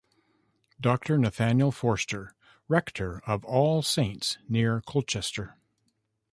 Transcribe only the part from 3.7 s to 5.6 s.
Saints near Colchester.